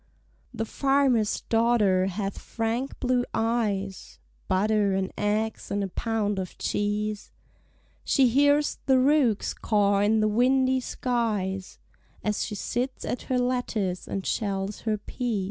[0.51, 7.29] The farmer's daughter hath frank blue eyes; (Butter and eggs and a pound of cheese)
[8.03, 11.77] She hears the rooks caw in the windy skies,
[12.23, 15.39] As she sits at her lattice and shells her peas.